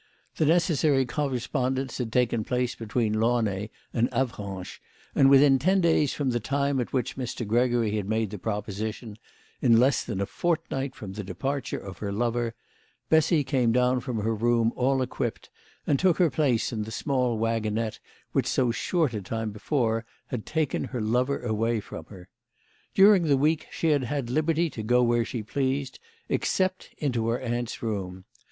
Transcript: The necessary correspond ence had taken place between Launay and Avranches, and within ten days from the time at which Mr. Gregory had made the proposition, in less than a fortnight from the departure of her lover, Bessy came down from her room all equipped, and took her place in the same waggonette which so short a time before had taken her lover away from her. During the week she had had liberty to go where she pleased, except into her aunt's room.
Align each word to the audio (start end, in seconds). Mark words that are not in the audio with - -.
The 0.37 0.47
necessary 0.47 1.05
correspond 1.05 1.77
ence 1.77 1.99
had 1.99 2.11
taken 2.11 2.43
place 2.43 2.73
between 2.73 3.19
Launay 3.19 3.69
and 3.93 4.09
Avranches, 4.11 4.79
and 5.13 5.29
within 5.29 5.59
ten 5.59 5.79
days 5.79 6.11
from 6.11 6.31
the 6.31 6.39
time 6.39 6.79
at 6.79 6.91
which 6.91 7.17
Mr. 7.17 7.45
Gregory 7.45 7.95
had 7.95 8.09
made 8.09 8.31
the 8.31 8.39
proposition, 8.39 9.19
in 9.61 9.79
less 9.79 10.03
than 10.03 10.19
a 10.19 10.25
fortnight 10.25 10.95
from 10.95 11.13
the 11.13 11.23
departure 11.23 11.77
of 11.77 11.99
her 11.99 12.11
lover, 12.11 12.55
Bessy 13.09 13.43
came 13.43 13.71
down 13.71 13.99
from 13.99 14.17
her 14.21 14.33
room 14.33 14.73
all 14.75 15.03
equipped, 15.03 15.51
and 15.85 15.99
took 15.99 16.17
her 16.17 16.31
place 16.31 16.73
in 16.73 16.81
the 16.81 16.89
same 16.91 17.37
waggonette 17.37 17.99
which 18.31 18.47
so 18.47 18.71
short 18.71 19.13
a 19.13 19.21
time 19.21 19.51
before 19.51 20.03
had 20.29 20.47
taken 20.47 20.85
her 20.85 20.99
lover 20.99 21.43
away 21.43 21.79
from 21.79 22.05
her. 22.05 22.27
During 22.95 23.25
the 23.25 23.37
week 23.37 23.67
she 23.71 23.89
had 23.89 24.05
had 24.05 24.31
liberty 24.31 24.67
to 24.71 24.81
go 24.81 25.03
where 25.03 25.23
she 25.25 25.43
pleased, 25.43 25.99
except 26.27 26.89
into 26.97 27.27
her 27.27 27.39
aunt's 27.39 27.83
room. 27.83 28.25